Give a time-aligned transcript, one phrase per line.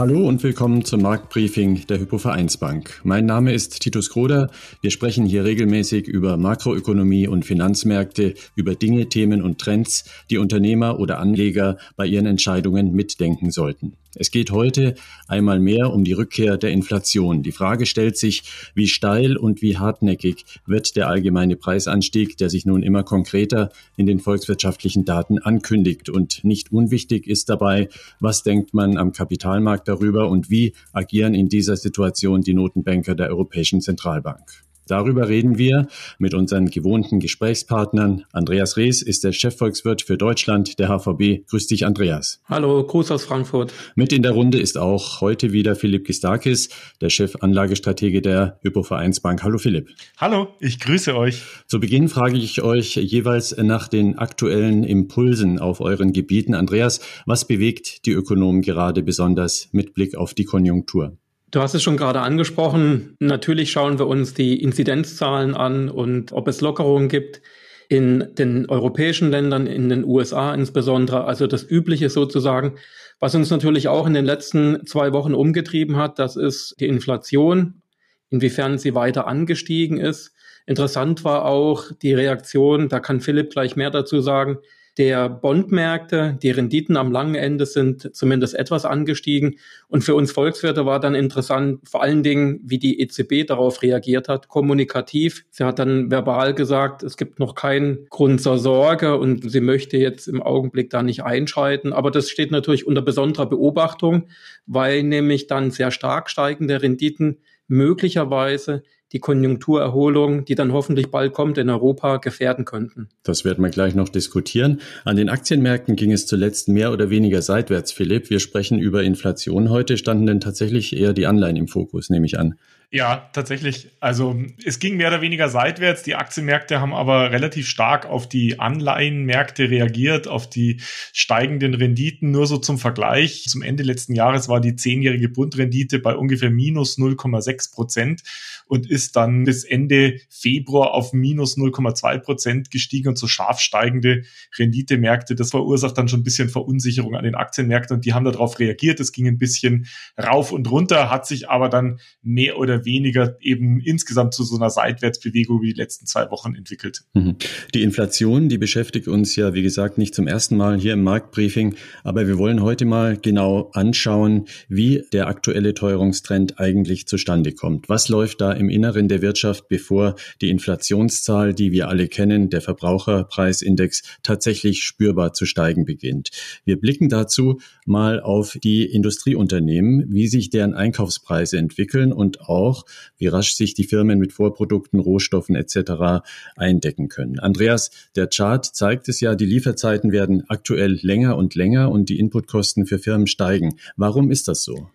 [0.00, 3.02] Hallo und willkommen zum Marktbriefing der Hypovereinsbank.
[3.04, 4.48] Mein Name ist Titus Kroder.
[4.80, 10.98] Wir sprechen hier regelmäßig über Makroökonomie und Finanzmärkte, über Dinge, Themen und Trends, die Unternehmer
[11.00, 13.92] oder Anleger bei ihren Entscheidungen mitdenken sollten.
[14.14, 14.96] Es geht heute
[15.28, 17.42] einmal mehr um die Rückkehr der Inflation.
[17.42, 18.42] Die Frage stellt sich,
[18.74, 24.06] wie steil und wie hartnäckig wird der allgemeine Preisanstieg, der sich nun immer konkreter in
[24.06, 26.08] den volkswirtschaftlichen Daten ankündigt.
[26.08, 31.48] Und nicht unwichtig ist dabei, was denkt man am Kapitalmarkt darüber und wie agieren in
[31.48, 34.64] dieser Situation die Notenbanker der Europäischen Zentralbank.
[34.90, 35.86] Darüber reden wir
[36.18, 38.24] mit unseren gewohnten Gesprächspartnern.
[38.32, 41.46] Andreas Rees ist der Chefvolkswirt für Deutschland der HVB.
[41.48, 42.40] Grüß dich, Andreas.
[42.46, 43.72] Hallo, Gruß aus Frankfurt.
[43.94, 49.44] Mit in der Runde ist auch heute wieder Philipp Gistakis, der Chefanlagestratege der Hypovereinsbank.
[49.44, 49.90] Hallo, Philipp.
[50.18, 51.42] Hallo, ich grüße euch.
[51.68, 56.54] Zu Beginn frage ich euch jeweils nach den aktuellen Impulsen auf euren Gebieten.
[56.54, 61.16] Andreas, was bewegt die Ökonomen gerade besonders mit Blick auf die Konjunktur?
[61.50, 63.16] Du hast es schon gerade angesprochen.
[63.18, 67.42] Natürlich schauen wir uns die Inzidenzzahlen an und ob es Lockerungen gibt
[67.88, 71.24] in den europäischen Ländern, in den USA insbesondere.
[71.24, 72.76] Also das Übliche sozusagen.
[73.18, 77.82] Was uns natürlich auch in den letzten zwei Wochen umgetrieben hat, das ist die Inflation,
[78.30, 80.32] inwiefern sie weiter angestiegen ist.
[80.66, 84.58] Interessant war auch die Reaktion, da kann Philipp gleich mehr dazu sagen,
[84.98, 89.56] der Bondmärkte, die Renditen am langen Ende sind zumindest etwas angestiegen.
[89.88, 94.28] Und für uns Volkswirte war dann interessant, vor allen Dingen, wie die EZB darauf reagiert
[94.28, 95.44] hat, kommunikativ.
[95.50, 99.96] Sie hat dann verbal gesagt, es gibt noch keinen Grund zur Sorge und sie möchte
[99.96, 101.92] jetzt im Augenblick da nicht einschreiten.
[101.92, 104.28] Aber das steht natürlich unter besonderer Beobachtung,
[104.66, 111.58] weil nämlich dann sehr stark steigende Renditen möglicherweise die Konjunkturerholung, die dann hoffentlich bald kommt
[111.58, 113.08] in Europa, gefährden könnten.
[113.22, 114.80] Das werden wir gleich noch diskutieren.
[115.04, 118.30] An den Aktienmärkten ging es zuletzt mehr oder weniger seitwärts, Philipp.
[118.30, 119.96] Wir sprechen über Inflation heute.
[119.96, 122.54] Standen denn tatsächlich eher die Anleihen im Fokus, nehme ich an?
[122.92, 123.92] Ja, tatsächlich.
[124.00, 126.02] Also es ging mehr oder weniger seitwärts.
[126.02, 130.80] Die Aktienmärkte haben aber relativ stark auf die Anleihenmärkte reagiert, auf die
[131.12, 132.32] steigenden Renditen.
[132.32, 133.44] Nur so zum Vergleich.
[133.44, 138.22] Zum Ende letzten Jahres war die zehnjährige Bundrendite bei ungefähr minus 0,6 Prozent
[138.66, 144.22] und ist dann bis Ende Februar auf minus 0,2 Prozent gestiegen und so scharf steigende
[144.58, 145.36] Renditemärkte.
[145.36, 148.98] Das verursacht dann schon ein bisschen Verunsicherung an den Aktienmärkten und die haben darauf reagiert.
[148.98, 149.86] Es ging ein bisschen
[150.20, 154.70] rauf und runter, hat sich aber dann mehr oder weniger eben insgesamt zu so einer
[154.70, 157.02] Seitwärtsbewegung wie die letzten zwei Wochen entwickelt.
[157.14, 157.36] Mhm.
[157.74, 161.74] Die Inflation, die beschäftigt uns ja, wie gesagt, nicht zum ersten Mal hier im Marktbriefing,
[162.04, 167.88] aber wir wollen heute mal genau anschauen, wie der aktuelle Teuerungstrend eigentlich zustande kommt.
[167.88, 172.60] Was läuft da im Inneren der Wirtschaft, bevor die Inflationszahl, die wir alle kennen, der
[172.60, 176.30] Verbraucherpreisindex, tatsächlich spürbar zu steigen beginnt?
[176.64, 182.86] Wir blicken dazu mal auf die Industrieunternehmen, wie sich deren Einkaufspreise entwickeln und auch auch,
[183.18, 186.22] wie rasch sich die Firmen mit Vorprodukten, Rohstoffen etc.
[186.56, 187.38] eindecken können.
[187.38, 192.18] Andreas, der Chart zeigt es ja, die Lieferzeiten werden aktuell länger und länger und die
[192.18, 193.76] Inputkosten für Firmen steigen.
[193.96, 194.88] Warum ist das so?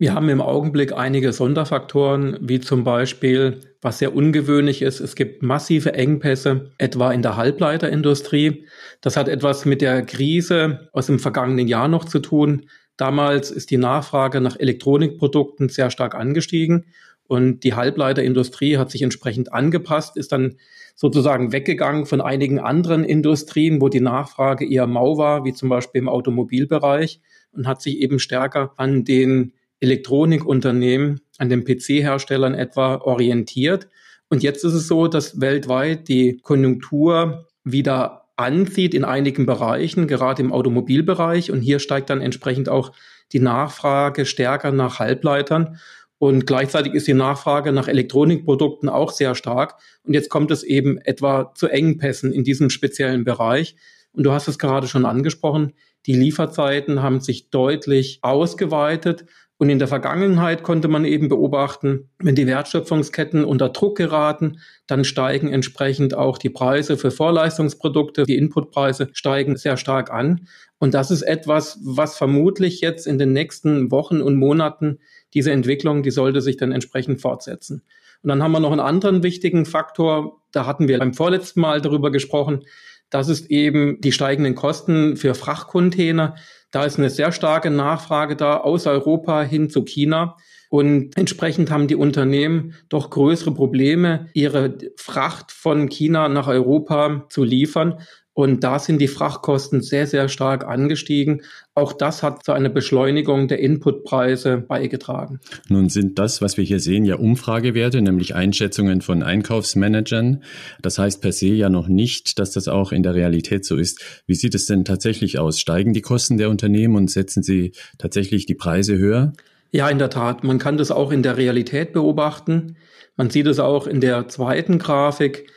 [0.00, 5.42] Wir haben im Augenblick einige Sonderfaktoren, wie zum Beispiel, was sehr ungewöhnlich ist, es gibt
[5.42, 8.64] massive Engpässe, etwa in der Halbleiterindustrie.
[9.00, 12.66] Das hat etwas mit der Krise aus dem vergangenen Jahr noch zu tun.
[12.96, 16.86] Damals ist die Nachfrage nach Elektronikprodukten sehr stark angestiegen
[17.28, 20.56] und die Halbleiterindustrie hat sich entsprechend angepasst, ist dann
[20.96, 26.00] sozusagen weggegangen von einigen anderen Industrien, wo die Nachfrage eher mau war, wie zum Beispiel
[26.00, 27.20] im Automobilbereich
[27.52, 33.88] und hat sich eben stärker an den Elektronikunternehmen, an den PC-Herstellern etwa orientiert.
[34.30, 40.42] Und jetzt ist es so, dass weltweit die Konjunktur wieder anzieht in einigen Bereichen, gerade
[40.42, 41.50] im Automobilbereich.
[41.50, 42.92] Und hier steigt dann entsprechend auch
[43.32, 45.78] die Nachfrage stärker nach Halbleitern.
[46.18, 49.76] Und gleichzeitig ist die Nachfrage nach Elektronikprodukten auch sehr stark.
[50.02, 53.76] Und jetzt kommt es eben etwa zu Engpässen in diesem speziellen Bereich.
[54.12, 55.74] Und du hast es gerade schon angesprochen,
[56.06, 59.26] die Lieferzeiten haben sich deutlich ausgeweitet.
[59.60, 65.04] Und in der Vergangenheit konnte man eben beobachten, wenn die Wertschöpfungsketten unter Druck geraten, dann
[65.04, 70.46] steigen entsprechend auch die Preise für Vorleistungsprodukte, die Inputpreise steigen sehr stark an.
[70.78, 75.00] Und das ist etwas, was vermutlich jetzt in den nächsten Wochen und Monaten
[75.34, 77.82] diese Entwicklung, die sollte sich dann entsprechend fortsetzen.
[78.22, 81.80] Und dann haben wir noch einen anderen wichtigen Faktor, da hatten wir beim vorletzten Mal
[81.80, 82.64] darüber gesprochen,
[83.10, 86.36] das ist eben die steigenden Kosten für Frachtcontainer.
[86.70, 90.36] Da ist eine sehr starke Nachfrage da aus Europa hin zu China.
[90.70, 97.42] Und entsprechend haben die Unternehmen doch größere Probleme, ihre Fracht von China nach Europa zu
[97.42, 98.00] liefern.
[98.38, 101.42] Und da sind die Frachtkosten sehr, sehr stark angestiegen.
[101.74, 105.40] Auch das hat zu einer Beschleunigung der Inputpreise beigetragen.
[105.68, 110.44] Nun sind das, was wir hier sehen, ja Umfragewerte, nämlich Einschätzungen von Einkaufsmanagern.
[110.80, 114.22] Das heißt per se ja noch nicht, dass das auch in der Realität so ist.
[114.28, 115.58] Wie sieht es denn tatsächlich aus?
[115.58, 119.32] Steigen die Kosten der Unternehmen und setzen sie tatsächlich die Preise höher?
[119.72, 120.44] Ja, in der Tat.
[120.44, 122.76] Man kann das auch in der Realität beobachten.
[123.16, 125.50] Man sieht es auch in der zweiten Grafik.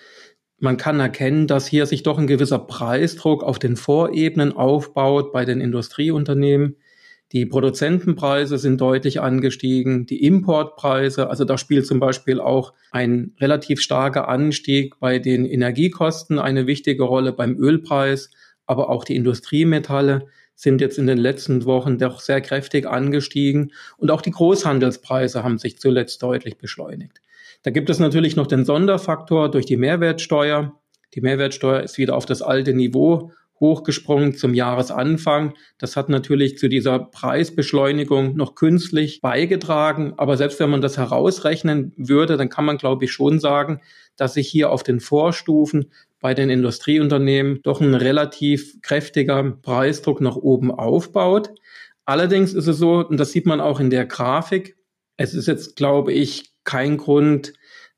[0.64, 5.44] Man kann erkennen, dass hier sich doch ein gewisser Preisdruck auf den Vorebenen aufbaut bei
[5.44, 6.76] den Industrieunternehmen.
[7.32, 13.82] Die Produzentenpreise sind deutlich angestiegen, die Importpreise, also da spielt zum Beispiel auch ein relativ
[13.82, 18.30] starker Anstieg bei den Energiekosten eine wichtige Rolle beim Ölpreis,
[18.68, 24.12] aber auch die Industriemetalle sind jetzt in den letzten Wochen doch sehr kräftig angestiegen und
[24.12, 27.20] auch die Großhandelspreise haben sich zuletzt deutlich beschleunigt.
[27.64, 30.74] Da gibt es natürlich noch den Sonderfaktor durch die Mehrwertsteuer.
[31.14, 35.54] Die Mehrwertsteuer ist wieder auf das alte Niveau hochgesprungen zum Jahresanfang.
[35.78, 40.16] Das hat natürlich zu dieser Preisbeschleunigung noch künstlich beigetragen.
[40.18, 43.80] Aber selbst wenn man das herausrechnen würde, dann kann man, glaube ich, schon sagen,
[44.18, 50.36] dass sich hier auf den Vorstufen bei den Industrieunternehmen doch ein relativ kräftiger Preisdruck nach
[50.36, 51.52] oben aufbaut.
[52.06, 54.76] Allerdings ist es so, und das sieht man auch in der Grafik,
[55.18, 57.54] es ist jetzt, glaube ich, kein Grund,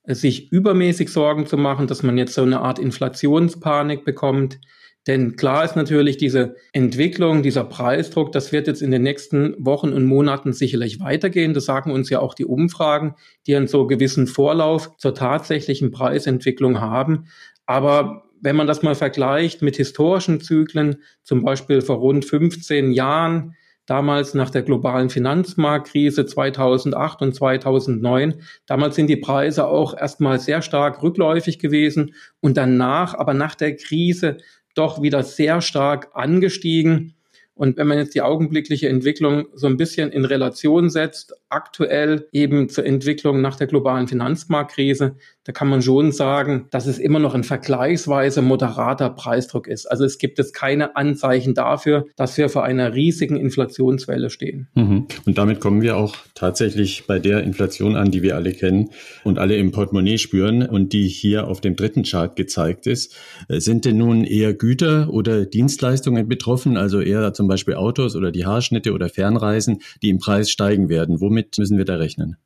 [0.05, 4.59] sich übermäßig Sorgen zu machen, dass man jetzt so eine Art Inflationspanik bekommt.
[5.07, 9.91] Denn klar ist natürlich diese Entwicklung, dieser Preisdruck, das wird jetzt in den nächsten Wochen
[9.91, 11.53] und Monaten sicherlich weitergehen.
[11.53, 13.15] Das sagen uns ja auch die Umfragen,
[13.45, 17.25] die einen so gewissen Vorlauf zur tatsächlichen Preisentwicklung haben.
[17.65, 23.55] Aber wenn man das mal vergleicht mit historischen Zyklen, zum Beispiel vor rund 15 Jahren,
[23.85, 28.41] damals nach der globalen Finanzmarktkrise 2008 und 2009.
[28.65, 33.75] Damals sind die Preise auch erstmal sehr stark rückläufig gewesen und danach, aber nach der
[33.75, 34.37] Krise
[34.75, 37.15] doch wieder sehr stark angestiegen.
[37.55, 42.67] Und wenn man jetzt die augenblickliche Entwicklung so ein bisschen in Relation setzt, aktuell eben
[42.69, 47.35] zur Entwicklung nach der globalen Finanzmarktkrise, da kann man schon sagen, dass es immer noch
[47.35, 49.85] ein vergleichsweise moderater Preisdruck ist.
[49.85, 54.69] Also es gibt jetzt keine Anzeichen dafür, dass wir vor einer riesigen Inflationswelle stehen.
[54.73, 55.07] Mhm.
[55.25, 58.89] Und damit kommen wir auch tatsächlich bei der Inflation an, die wir alle kennen
[59.23, 63.15] und alle im Portemonnaie spüren und die hier auf dem dritten Chart gezeigt ist.
[63.49, 68.31] Äh, sind denn nun eher Güter oder Dienstleistungen betroffen, also eher zum Beispiel Autos oder
[68.31, 71.19] die Haarschnitte oder Fernreisen, die im Preis steigen werden?
[71.19, 72.37] Womit müssen wir da rechnen?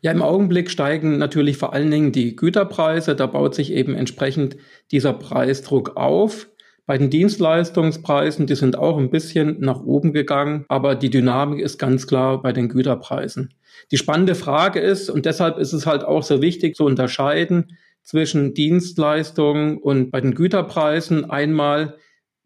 [0.00, 3.16] Ja, im Augenblick steigen natürlich vor allen Dingen die Güterpreise.
[3.16, 4.56] Da baut sich eben entsprechend
[4.92, 6.48] dieser Preisdruck auf.
[6.86, 11.78] Bei den Dienstleistungspreisen, die sind auch ein bisschen nach oben gegangen, aber die Dynamik ist
[11.78, 13.54] ganz klar bei den Güterpreisen.
[13.90, 18.54] Die spannende Frage ist, und deshalb ist es halt auch so wichtig zu unterscheiden zwischen
[18.54, 21.96] Dienstleistungen und bei den Güterpreisen einmal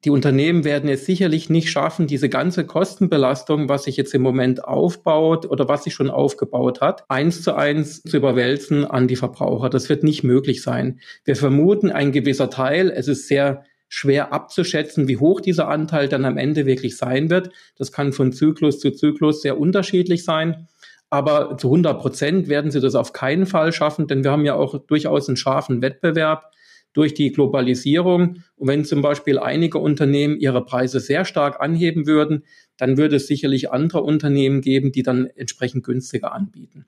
[0.05, 4.65] die Unternehmen werden es sicherlich nicht schaffen, diese ganze Kostenbelastung, was sich jetzt im Moment
[4.65, 9.71] aufbaut oder was sich schon aufgebaut hat, eins zu eins zu überwälzen an die Verbraucher.
[9.71, 11.00] Das wird nicht möglich sein.
[11.25, 12.91] Wir vermuten ein gewisser Teil.
[12.95, 17.50] Es ist sehr schwer abzuschätzen, wie hoch dieser Anteil dann am Ende wirklich sein wird.
[17.77, 20.69] Das kann von Zyklus zu Zyklus sehr unterschiedlich sein.
[21.11, 24.55] Aber zu 100 Prozent werden sie das auf keinen Fall schaffen, denn wir haben ja
[24.55, 26.53] auch durchaus einen scharfen Wettbewerb
[26.93, 28.43] durch die Globalisierung.
[28.56, 32.45] Und wenn zum Beispiel einige Unternehmen ihre Preise sehr stark anheben würden,
[32.76, 36.87] dann würde es sicherlich andere Unternehmen geben, die dann entsprechend günstiger anbieten.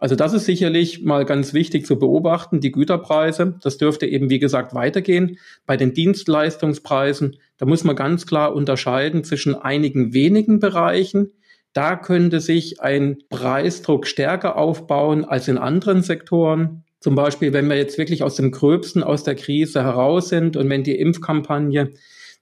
[0.00, 3.58] Also das ist sicherlich mal ganz wichtig zu beobachten, die Güterpreise.
[3.62, 5.38] Das dürfte eben, wie gesagt, weitergehen.
[5.66, 11.32] Bei den Dienstleistungspreisen, da muss man ganz klar unterscheiden zwischen einigen wenigen Bereichen.
[11.72, 16.84] Da könnte sich ein Preisdruck stärker aufbauen als in anderen Sektoren.
[17.00, 20.68] Zum Beispiel, wenn wir jetzt wirklich aus dem Gröbsten, aus der Krise heraus sind und
[20.68, 21.92] wenn die Impfkampagne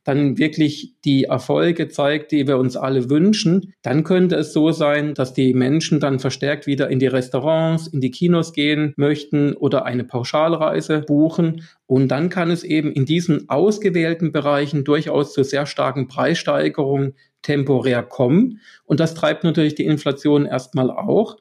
[0.07, 5.15] dann wirklich die Erfolge zeigt, die wir uns alle wünschen, dann könnte es so sein,
[5.15, 9.85] dass die Menschen dann verstärkt wieder in die Restaurants, in die Kinos gehen möchten oder
[9.85, 11.63] eine Pauschalreise buchen.
[11.87, 18.05] Und dann kann es eben in diesen ausgewählten Bereichen durchaus zu sehr starken Preissteigerungen temporär
[18.05, 18.61] kommen.
[18.85, 21.37] Und das treibt natürlich die Inflation erstmal auch.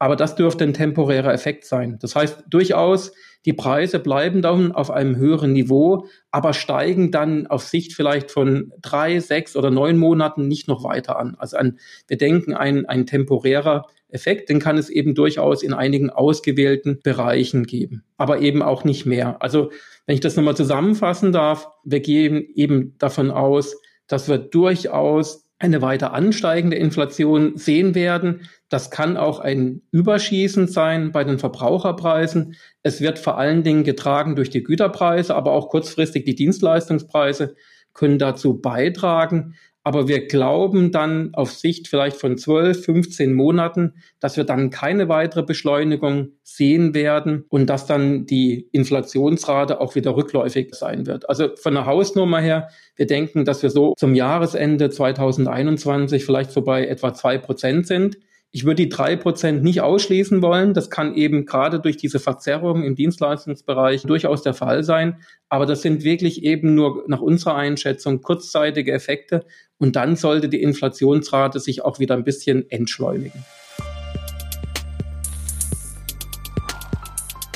[0.00, 1.98] Aber das dürfte ein temporärer Effekt sein.
[2.00, 3.12] Das heißt durchaus,
[3.44, 8.72] die Preise bleiben dann auf einem höheren Niveau, aber steigen dann auf Sicht vielleicht von
[8.80, 11.36] drei, sechs oder neun Monaten nicht noch weiter an.
[11.38, 11.78] Also ein,
[12.08, 17.64] wir denken, ein, ein temporärer Effekt, den kann es eben durchaus in einigen ausgewählten Bereichen
[17.64, 19.42] geben, aber eben auch nicht mehr.
[19.42, 19.70] Also
[20.06, 23.76] wenn ich das nochmal zusammenfassen darf, wir gehen eben davon aus,
[24.06, 28.48] dass wir durchaus eine weiter ansteigende Inflation sehen werden.
[28.70, 32.56] Das kann auch ein Überschießen sein bei den Verbraucherpreisen.
[32.82, 37.54] Es wird vor allen Dingen getragen durch die Güterpreise, aber auch kurzfristig die Dienstleistungspreise
[37.92, 39.54] können dazu beitragen.
[39.82, 45.08] Aber wir glauben dann auf Sicht vielleicht von 12, 15 Monaten, dass wir dann keine
[45.08, 51.28] weitere Beschleunigung sehen werden und dass dann die Inflationsrate auch wieder rückläufig sein wird.
[51.28, 56.60] Also von der Hausnummer her, wir denken, dass wir so zum Jahresende 2021 vielleicht so
[56.60, 58.18] bei etwa zwei Prozent sind.
[58.52, 60.74] Ich würde die drei Prozent nicht ausschließen wollen.
[60.74, 65.20] Das kann eben gerade durch diese Verzerrung im Dienstleistungsbereich durchaus der Fall sein.
[65.48, 69.46] Aber das sind wirklich eben nur nach unserer Einschätzung kurzzeitige Effekte.
[69.80, 73.44] Und dann sollte die Inflationsrate sich auch wieder ein bisschen entschleunigen.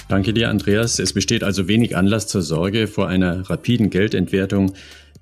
[0.08, 0.98] Danke dir, Andreas.
[0.98, 4.72] Es besteht also wenig Anlass zur Sorge vor einer rapiden Geldentwertung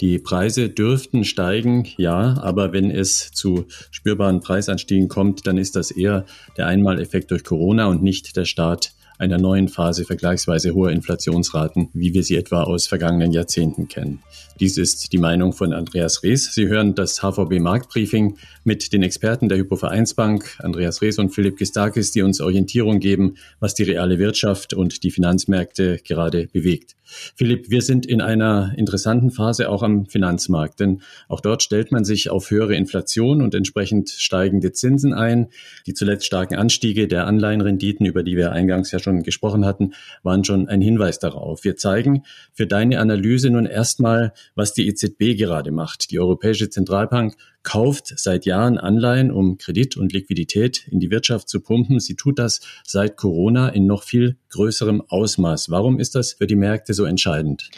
[0.00, 5.90] die Preise dürften steigen, ja, aber wenn es zu spürbaren Preisanstiegen kommt, dann ist das
[5.90, 6.25] eher
[6.56, 8.92] der Einmaleffekt durch Corona und nicht der Start
[9.23, 14.21] einer neuen Phase vergleichsweise hoher Inflationsraten, wie wir sie etwa aus vergangenen Jahrzehnten kennen.
[14.59, 16.52] Dies ist die Meinung von Andreas Rees.
[16.52, 22.11] Sie hören das HVB Marktbriefing mit den Experten der Hypovereinsbank, Andreas Rees und Philipp Gistakis,
[22.11, 26.97] die uns Orientierung geben, was die reale Wirtschaft und die Finanzmärkte gerade bewegt.
[27.35, 32.04] Philipp, wir sind in einer interessanten Phase auch am Finanzmarkt, denn auch dort stellt man
[32.04, 35.49] sich auf höhere Inflation und entsprechend steigende Zinsen ein.
[35.87, 40.45] Die zuletzt starken Anstiege der Anleihenrenditen, über die wir eingangs ja schon gesprochen hatten, waren
[40.45, 41.64] schon ein Hinweis darauf.
[41.64, 46.11] Wir zeigen für deine Analyse nun erstmal, was die EZB gerade macht.
[46.11, 51.61] Die Europäische Zentralbank kauft seit Jahren Anleihen, um Kredit und Liquidität in die Wirtschaft zu
[51.61, 52.00] pumpen.
[52.00, 55.71] Sie tut das seit Corona in noch viel größerem Ausmaß.
[55.71, 57.71] Warum ist das für die Märkte so entscheidend?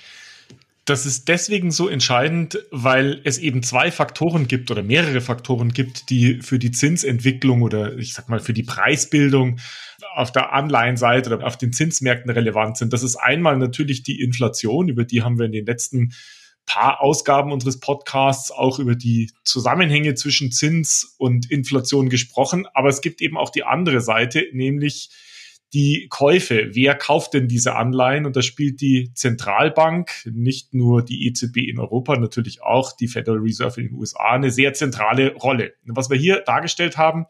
[0.87, 6.11] Das ist deswegen so entscheidend, weil es eben zwei Faktoren gibt oder mehrere Faktoren gibt,
[6.11, 9.59] die für die Zinsentwicklung oder ich sag mal für die Preisbildung
[10.15, 12.93] auf der Anleihenseite oder auf den Zinsmärkten relevant sind.
[12.93, 16.13] Das ist einmal natürlich die Inflation, über die haben wir in den letzten
[16.67, 22.67] paar Ausgaben unseres Podcasts auch über die Zusammenhänge zwischen Zins und Inflation gesprochen.
[22.75, 25.11] Aber es gibt eben auch die andere Seite, nämlich
[25.75, 26.69] die Käufe.
[26.73, 28.27] Wer kauft denn diese Anleihen?
[28.27, 33.41] Und da spielt die Zentralbank, nicht nur die EZB in Europa, natürlich auch die Federal
[33.41, 35.75] Reserve in den USA eine sehr zentrale Rolle.
[35.85, 37.27] Was wir hier dargestellt haben,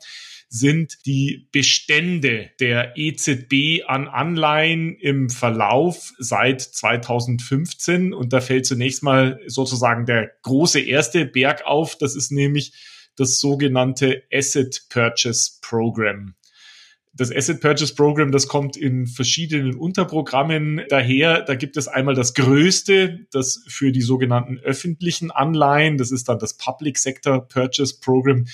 [0.55, 8.15] sind die Bestände der EZB an Anleihen im Verlauf seit 2015.
[8.15, 11.99] Und da fällt zunächst mal sozusagen der große erste Berg auf.
[11.99, 12.73] Das ist nämlich
[13.17, 16.37] das sogenannte Asset Purchase Program.
[17.17, 21.43] Das Asset Purchase Program, das kommt in verschiedenen Unterprogrammen daher.
[21.43, 26.41] Da gibt es einmal das größte, das für die sogenannten öffentlichen Anleihen, das ist dann
[26.41, 28.45] das Public Sector Purchase Program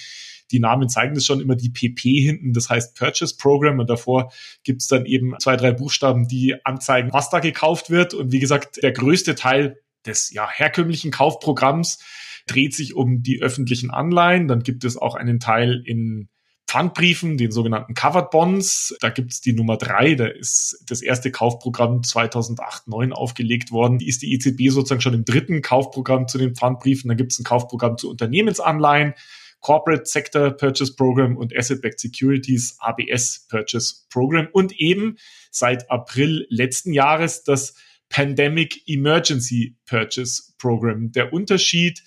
[0.50, 4.32] die Namen zeigen das schon immer die PP hinten, das heißt Purchase Program und davor
[4.64, 8.14] gibt's dann eben zwei, drei Buchstaben, die anzeigen, was da gekauft wird.
[8.14, 11.98] Und wie gesagt, der größte Teil des ja, herkömmlichen Kaufprogramms
[12.46, 14.48] dreht sich um die öffentlichen Anleihen.
[14.48, 16.28] Dann gibt es auch einen Teil in
[16.70, 18.94] Pfandbriefen, den sogenannten Covered Bonds.
[19.00, 23.98] Da gibt's die Nummer drei, da ist das erste Kaufprogramm 2008-9 aufgelegt worden.
[23.98, 27.08] Die ist die EZB sozusagen schon im dritten Kaufprogramm zu den Pfandbriefen.
[27.08, 29.14] Dann gibt's ein Kaufprogramm zu Unternehmensanleihen.
[29.58, 35.16] Corporate Sector Purchase Program und Asset-Backed Securities ABS Purchase Program und eben
[35.50, 37.74] seit April letzten Jahres das
[38.10, 41.10] Pandemic Emergency Purchase Program.
[41.10, 42.00] Der Unterschied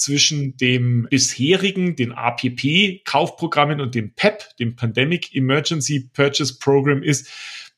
[0.00, 7.28] zwischen dem bisherigen, den APP-Kaufprogrammen und dem PEP, e dem Pandemic Emergency Purchase Program ist,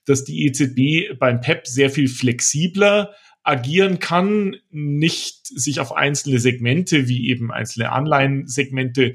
[0.04, 6.38] dass die EZB beim PEP e sehr viel flexibler agieren kann, nicht sich auf einzelne
[6.38, 9.14] Segmente wie eben einzelne Anleihensegmente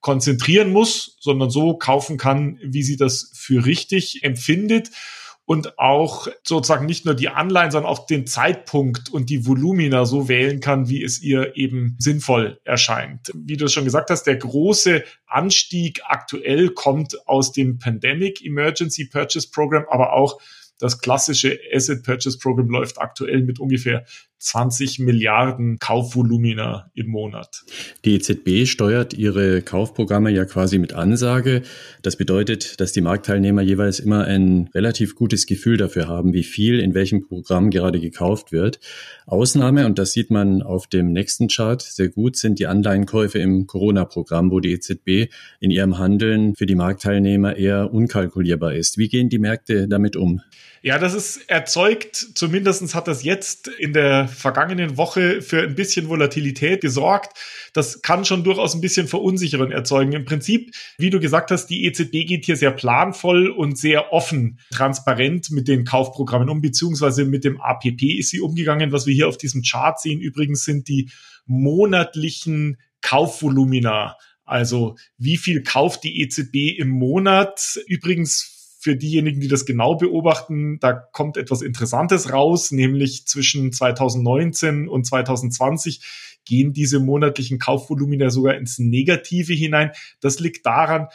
[0.00, 4.90] konzentrieren muss, sondern so kaufen kann, wie sie das für richtig empfindet
[5.48, 10.28] und auch sozusagen nicht nur die Anleihen, sondern auch den Zeitpunkt und die Volumina so
[10.28, 13.30] wählen kann, wie es ihr eben sinnvoll erscheint.
[13.34, 19.48] Wie du schon gesagt hast, der große Anstieg aktuell kommt aus dem Pandemic Emergency Purchase
[19.50, 20.38] Program, aber auch
[20.78, 24.04] das klassische Asset Purchase Program läuft aktuell mit ungefähr
[24.38, 27.64] 20 Milliarden Kaufvolumina im Monat.
[28.04, 31.62] Die EZB steuert ihre Kaufprogramme ja quasi mit Ansage.
[32.02, 36.78] Das bedeutet, dass die Marktteilnehmer jeweils immer ein relativ gutes Gefühl dafür haben, wie viel
[36.78, 38.78] in welchem Programm gerade gekauft wird.
[39.26, 43.66] Ausnahme, und das sieht man auf dem nächsten Chart sehr gut, sind die Anleihenkäufe im
[43.66, 48.98] Corona-Programm, wo die EZB in ihrem Handeln für die Marktteilnehmer eher unkalkulierbar ist.
[48.98, 50.40] Wie gehen die Märkte damit um?
[50.82, 56.08] Ja, das ist erzeugt, zumindestens hat das jetzt in der vergangenen Woche für ein bisschen
[56.08, 57.36] Volatilität gesorgt.
[57.72, 60.12] Das kann schon durchaus ein bisschen Verunsicherung erzeugen.
[60.12, 64.60] Im Prinzip, wie du gesagt hast, die EZB geht hier sehr planvoll und sehr offen,
[64.70, 68.92] transparent mit den Kaufprogrammen um, beziehungsweise mit dem APP ist sie umgegangen.
[68.92, 71.10] Was wir hier auf diesem Chart sehen, übrigens sind die
[71.46, 74.16] monatlichen Kaufvolumina.
[74.44, 77.78] Also wie viel kauft die EZB im Monat?
[77.86, 84.88] Übrigens für diejenigen, die das genau beobachten, da kommt etwas Interessantes raus, nämlich zwischen 2019
[84.88, 86.00] und 2020
[86.44, 89.90] gehen diese monatlichen Kaufvolumina sogar ins Negative hinein.
[90.20, 91.08] Das liegt daran,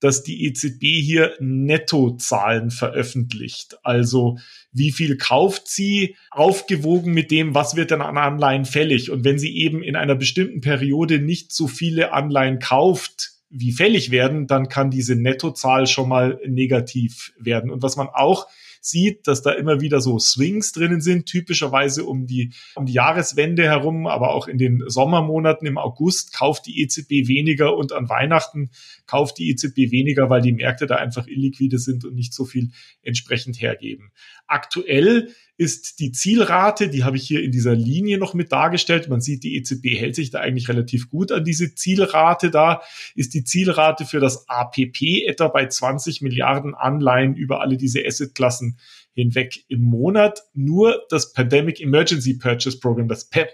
[0.00, 3.76] dass die EZB hier Nettozahlen veröffentlicht.
[3.82, 4.38] Also
[4.72, 9.10] wie viel kauft sie, aufgewogen mit dem, was wird denn an Anleihen fällig.
[9.10, 14.10] Und wenn sie eben in einer bestimmten Periode nicht so viele Anleihen kauft, wie fällig
[14.10, 17.70] werden, dann kann diese Nettozahl schon mal negativ werden.
[17.70, 18.46] Und was man auch
[18.80, 23.64] sieht, dass da immer wieder so Swings drinnen sind, typischerweise um die, um die Jahreswende
[23.64, 28.70] herum, aber auch in den Sommermonaten im August kauft die EZB weniger und an Weihnachten
[29.06, 32.70] kauft die EZB weniger, weil die Märkte da einfach illiquide sind und nicht so viel
[33.02, 34.12] entsprechend hergeben.
[34.46, 35.28] Aktuell
[35.60, 39.10] ist die Zielrate, die habe ich hier in dieser Linie noch mit dargestellt.
[39.10, 42.80] Man sieht, die EZB hält sich da eigentlich relativ gut an diese Zielrate da.
[43.14, 48.69] Ist die Zielrate für das APP etwa bei 20 Milliarden Anleihen über alle diese Assetklassen
[49.14, 50.42] hinweg im Monat.
[50.54, 53.50] Nur das Pandemic Emergency Purchase Program, das PEP,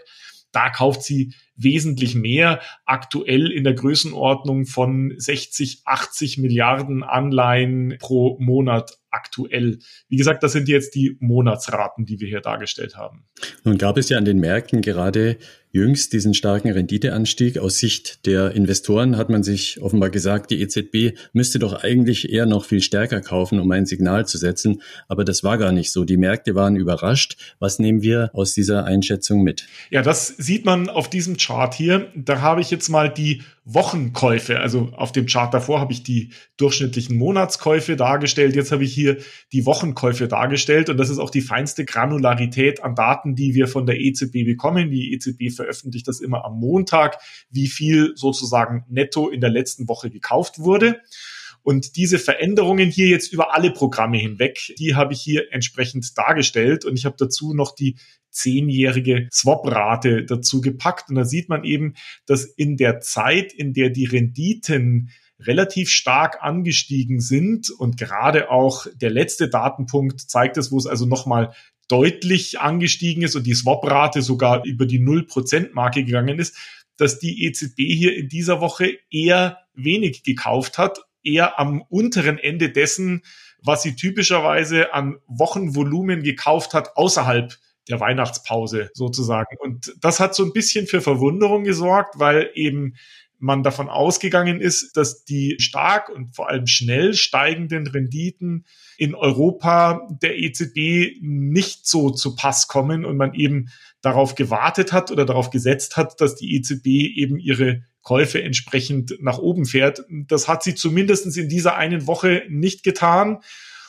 [0.52, 8.38] da kauft sie wesentlich mehr, aktuell in der Größenordnung von 60, 80 Milliarden Anleihen pro
[8.40, 9.78] Monat aktuell.
[10.08, 13.25] Wie gesagt, das sind jetzt die Monatsraten, die wir hier dargestellt haben.
[13.64, 15.38] Nun gab es ja an den Märkten gerade
[15.72, 17.58] jüngst diesen starken Renditeanstieg.
[17.58, 22.46] Aus Sicht der Investoren hat man sich offenbar gesagt, die EZB müsste doch eigentlich eher
[22.46, 24.80] noch viel stärker kaufen, um ein Signal zu setzen.
[25.06, 26.04] Aber das war gar nicht so.
[26.04, 27.36] Die Märkte waren überrascht.
[27.58, 29.66] Was nehmen wir aus dieser Einschätzung mit?
[29.90, 32.11] Ja, das sieht man auf diesem Chart hier.
[32.17, 36.33] Da habe ich jetzt mal die Wochenkäufe, also auf dem Chart davor habe ich die
[36.57, 38.57] durchschnittlichen Monatskäufe dargestellt.
[38.57, 39.19] Jetzt habe ich hier
[39.53, 43.87] die Wochenkäufe dargestellt und das ist auch die feinste Granularität an Daten, die wir von
[43.87, 44.91] der EZB bekommen.
[44.91, 47.19] Die EZB veröffentlicht das immer am Montag,
[47.50, 51.00] wie viel sozusagen netto in der letzten Woche gekauft wurde.
[51.67, 56.85] Und diese Veränderungen hier jetzt über alle Programme hinweg, die habe ich hier entsprechend dargestellt.
[56.85, 57.97] Und ich habe dazu noch die
[58.31, 61.09] zehnjährige Swap-Rate dazu gepackt.
[61.09, 66.41] Und da sieht man eben, dass in der Zeit, in der die Renditen relativ stark
[66.41, 71.52] angestiegen sind und gerade auch der letzte Datenpunkt zeigt es, wo es also nochmal
[71.89, 76.57] deutlich angestiegen ist und die Swap-Rate sogar über die 0%-Marke gegangen ist,
[76.97, 82.71] dass die EZB hier in dieser Woche eher wenig gekauft hat eher am unteren Ende
[82.71, 83.23] dessen,
[83.62, 87.56] was sie typischerweise an Wochenvolumen gekauft hat, außerhalb
[87.89, 89.56] der Weihnachtspause sozusagen.
[89.60, 92.95] Und das hat so ein bisschen für Verwunderung gesorgt, weil eben
[93.39, 98.65] man davon ausgegangen ist, dass die stark und vor allem schnell steigenden Renditen
[98.97, 103.69] in Europa der EZB nicht so zu Pass kommen und man eben
[104.00, 109.38] darauf gewartet hat oder darauf gesetzt hat, dass die EZB eben ihre Käufe entsprechend nach
[109.38, 110.04] oben fährt.
[110.08, 113.38] Das hat sie zumindest in dieser einen Woche nicht getan.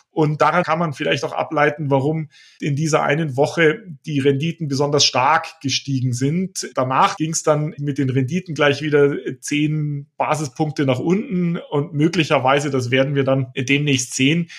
[0.10, 5.06] Und daran kann man vielleicht auch ableiten, warum in dieser einen Woche die Renditen besonders
[5.06, 6.68] stark gestiegen sind.
[6.74, 12.72] Danach ging es dann mit den Renditen gleich wieder zehn Basispunkte nach unten und möglicherweise,
[12.72, 14.50] das werden wir dann demnächst sehen,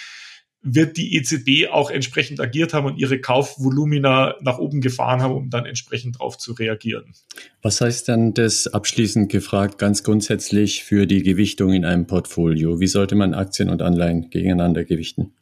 [0.62, 5.50] wird die EZB auch entsprechend agiert haben und ihre Kaufvolumina nach oben gefahren haben, um
[5.50, 7.14] dann entsprechend darauf zu reagieren.
[7.62, 12.80] Was heißt dann das abschließend gefragt ganz grundsätzlich für die Gewichtung in einem Portfolio?
[12.80, 15.32] Wie sollte man Aktien und Anleihen gegeneinander gewichten?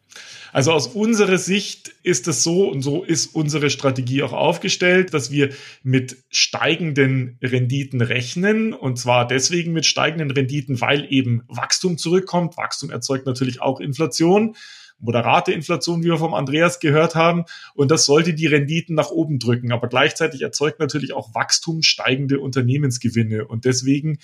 [0.53, 5.31] Also aus unserer Sicht ist es so und so ist unsere Strategie auch aufgestellt, dass
[5.31, 5.51] wir
[5.83, 12.57] mit steigenden Renditen rechnen und zwar deswegen mit steigenden Renditen, weil eben Wachstum zurückkommt.
[12.57, 14.57] Wachstum erzeugt natürlich auch Inflation
[14.99, 17.45] moderate Inflation, wie wir vom Andreas gehört haben.
[17.75, 19.73] Und das sollte die Renditen nach oben drücken.
[19.73, 23.47] Aber gleichzeitig erzeugt natürlich auch Wachstum steigende Unternehmensgewinne.
[23.47, 24.19] Und deswegen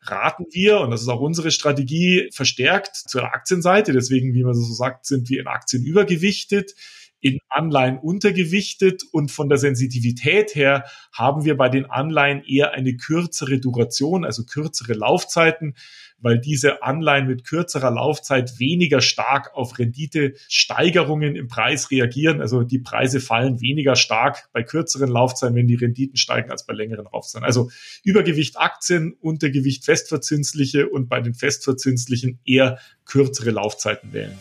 [0.00, 3.92] raten wir, und das ist auch unsere Strategie, verstärkt zur Aktienseite.
[3.92, 6.74] Deswegen, wie man so sagt, sind wir in Aktien übergewichtet
[7.20, 12.96] in Anleihen untergewichtet und von der Sensitivität her haben wir bei den Anleihen eher eine
[12.96, 15.74] kürzere Duration, also kürzere Laufzeiten
[16.20, 22.40] weil diese Anleihen mit kürzerer Laufzeit weniger stark auf Renditesteigerungen im Preis reagieren.
[22.40, 26.74] Also die Preise fallen weniger stark bei kürzeren Laufzeiten, wenn die Renditen steigen, als bei
[26.74, 27.44] längeren Laufzeiten.
[27.44, 27.70] Also
[28.02, 34.38] Übergewicht Aktien, Untergewicht festverzinsliche und bei den festverzinslichen eher kürzere Laufzeiten wählen.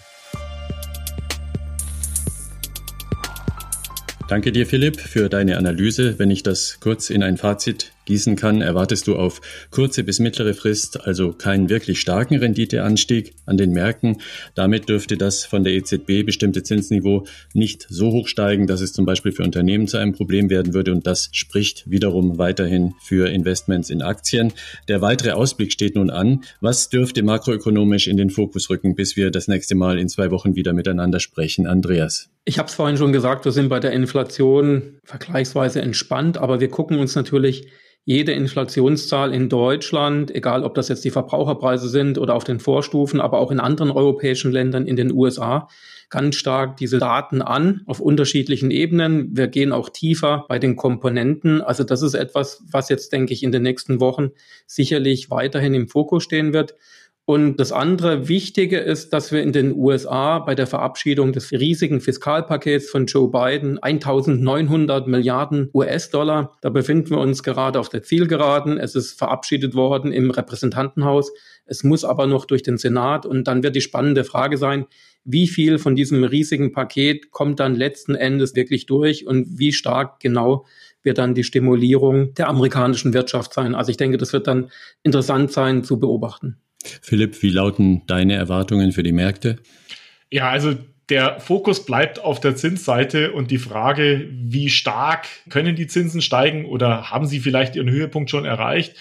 [4.28, 6.20] Danke dir, Philipp, für deine Analyse.
[6.20, 9.40] Wenn ich das kurz in ein Fazit gießen kann, erwartest du auf
[9.70, 14.18] kurze bis mittlere Frist also keinen wirklich starken Renditeanstieg an den Märkten.
[14.56, 19.06] Damit dürfte das von der EZB bestimmte Zinsniveau nicht so hoch steigen, dass es zum
[19.06, 23.92] Beispiel für Unternehmen zu einem Problem werden würde und das spricht wiederum weiterhin für Investments
[23.92, 24.54] in Aktien.
[24.88, 26.42] Der weitere Ausblick steht nun an.
[26.62, 30.56] Was dürfte makroökonomisch in den Fokus rücken, bis wir das nächste Mal in zwei Wochen
[30.56, 31.68] wieder miteinander sprechen?
[31.68, 32.30] Andreas.
[32.46, 36.70] Ich habe es vorhin schon gesagt, wir sind bei der Inflation vergleichsweise entspannt, aber wir
[36.70, 37.68] gucken uns natürlich
[38.08, 43.20] jede Inflationszahl in Deutschland, egal ob das jetzt die Verbraucherpreise sind oder auf den Vorstufen,
[43.20, 45.68] aber auch in anderen europäischen Ländern, in den USA,
[46.10, 49.36] ganz stark diese Daten an auf unterschiedlichen Ebenen.
[49.36, 51.62] Wir gehen auch tiefer bei den Komponenten.
[51.62, 54.30] Also das ist etwas, was jetzt, denke ich, in den nächsten Wochen
[54.68, 56.76] sicherlich weiterhin im Fokus stehen wird.
[57.30, 62.00] Und das andere Wichtige ist, dass wir in den USA bei der Verabschiedung des riesigen
[62.00, 68.78] Fiskalpakets von Joe Biden 1900 Milliarden US-Dollar, da befinden wir uns gerade auf der Zielgeraden.
[68.78, 71.34] Es ist verabschiedet worden im Repräsentantenhaus.
[71.66, 73.26] Es muss aber noch durch den Senat.
[73.26, 74.86] Und dann wird die spannende Frage sein,
[75.26, 80.22] wie viel von diesem riesigen Paket kommt dann letzten Endes wirklich durch und wie stark
[80.22, 80.66] genau
[81.04, 83.76] wird dann die Stimulierung der amerikanischen Wirtschaft sein.
[83.76, 84.72] Also ich denke, das wird dann
[85.04, 86.62] interessant sein zu beobachten.
[87.02, 89.58] Philipp, wie lauten deine Erwartungen für die Märkte?
[90.30, 90.76] Ja, also
[91.10, 96.66] der Fokus bleibt auf der Zinsseite und die Frage, wie stark können die Zinsen steigen
[96.66, 98.96] oder haben sie vielleicht ihren Höhepunkt schon erreicht?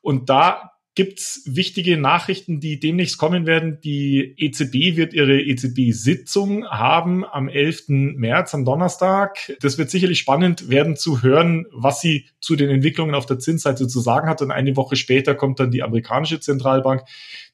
[0.00, 3.80] Und da gibt's wichtige Nachrichten, die demnächst kommen werden.
[3.82, 7.84] Die EZB wird ihre EZB-Sitzung haben am 11.
[7.88, 9.52] März, am Donnerstag.
[9.60, 13.88] Das wird sicherlich spannend werden zu hören, was sie zu den Entwicklungen auf der Zinsseite
[13.88, 14.40] zu sagen hat.
[14.40, 17.02] Und eine Woche später kommt dann die amerikanische Zentralbank,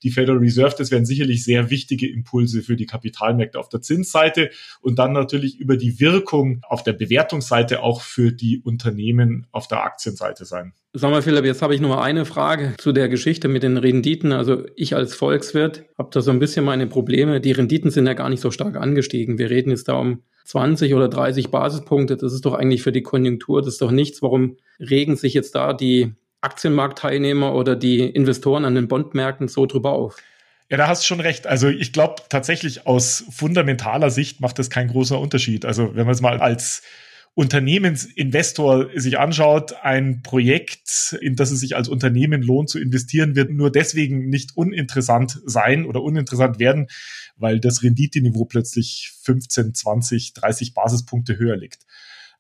[0.02, 0.74] die Federal Reserve.
[0.76, 4.50] Das werden sicherlich sehr wichtige Impulse für die Kapitalmärkte auf der Zinsseite
[4.82, 9.82] und dann natürlich über die Wirkung auf der Bewertungsseite auch für die Unternehmen auf der
[9.82, 10.74] Aktienseite sein.
[10.92, 14.32] Sag mal, Philipp, jetzt habe ich nur eine Frage zu der Geschichte mit den Renditen.
[14.32, 17.40] Also ich als Volkswirt habe da so ein bisschen meine Probleme.
[17.40, 19.38] Die Renditen sind ja gar nicht so stark angestiegen.
[19.38, 22.16] Wir reden jetzt da um 20 oder 30 Basispunkte.
[22.16, 24.20] Das ist doch eigentlich für die Konjunktur, das ist doch nichts.
[24.20, 29.92] Warum regen sich jetzt da die Aktienmarktteilnehmer oder die Investoren an den Bondmärkten so drüber
[29.92, 30.16] auf?
[30.70, 31.46] Ja, da hast du schon recht.
[31.46, 35.64] Also ich glaube tatsächlich aus fundamentaler Sicht macht das kein großer Unterschied.
[35.64, 36.82] Also wenn man es mal als
[37.34, 43.50] Unternehmensinvestor sich anschaut, ein Projekt, in das es sich als Unternehmen lohnt zu investieren, wird
[43.50, 46.88] nur deswegen nicht uninteressant sein oder uninteressant werden,
[47.36, 51.86] weil das Renditeniveau plötzlich 15, 20, 30 Basispunkte höher liegt.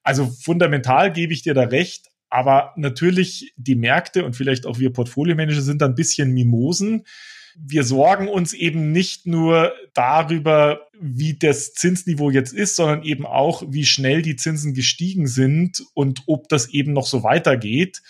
[0.02, 4.92] Also fundamental gebe ich dir da recht, aber natürlich die Märkte und vielleicht auch wir
[4.92, 7.04] Portfolio-Manager sind da ein bisschen Mimosen
[7.56, 13.62] wir sorgen uns eben nicht nur darüber, wie das Zinsniveau jetzt ist, sondern eben auch,
[13.68, 18.02] wie schnell die Zinsen gestiegen sind und ob das eben noch so weitergeht.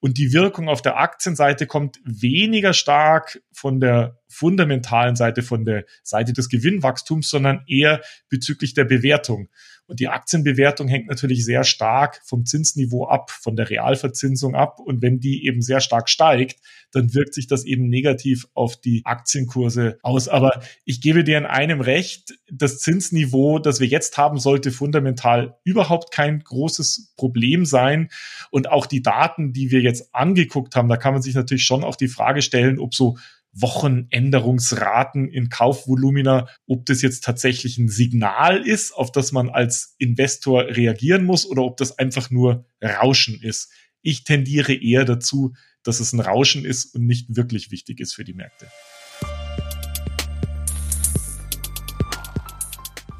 [0.00, 5.84] Und die Wirkung auf der Aktienseite kommt weniger stark von der fundamentalen Seite, von der
[6.02, 9.48] Seite des Gewinnwachstums, sondern eher bezüglich der Bewertung.
[9.88, 14.80] Und die Aktienbewertung hängt natürlich sehr stark vom Zinsniveau ab, von der Realverzinsung ab.
[14.80, 16.60] Und wenn die eben sehr stark steigt,
[16.92, 20.28] dann wirkt sich das eben negativ auf die Aktienkurse aus.
[20.28, 25.56] Aber ich gebe dir in einem recht, das Zinsniveau, das wir jetzt haben, sollte fundamental
[25.64, 28.10] überhaupt kein großes Problem sein.
[28.50, 31.82] Und auch die Daten, die wir jetzt angeguckt haben, da kann man sich natürlich schon
[31.82, 33.16] auch die Frage stellen, ob so
[33.60, 40.64] Wochenänderungsraten in Kaufvolumina, ob das jetzt tatsächlich ein Signal ist, auf das man als Investor
[40.64, 43.70] reagieren muss oder ob das einfach nur Rauschen ist.
[44.02, 48.24] Ich tendiere eher dazu, dass es ein Rauschen ist und nicht wirklich wichtig ist für
[48.24, 48.68] die Märkte.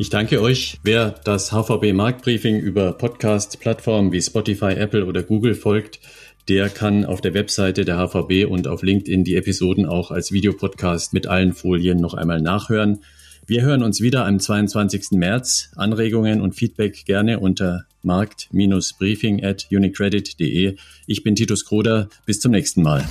[0.00, 0.78] Ich danke euch.
[0.84, 5.98] Wer das HVB Marktbriefing über Podcast-Plattformen wie Spotify, Apple oder Google folgt,
[6.48, 11.12] der kann auf der Webseite der HVB und auf LinkedIn die Episoden auch als Videopodcast
[11.12, 13.00] mit allen Folien noch einmal nachhören.
[13.46, 15.12] Wir hören uns wieder am 22.
[15.12, 15.70] März.
[15.76, 20.76] Anregungen und Feedback gerne unter markt-briefing at unicredit.de.
[21.06, 22.08] Ich bin Titus Kroder.
[22.26, 23.06] Bis zum nächsten Mal.